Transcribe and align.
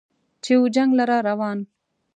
چې 0.43 0.53
و 0.59 0.61
جنګ 0.75 0.89
لره 0.99 1.17
روان 1.29 1.57
و 1.65 1.67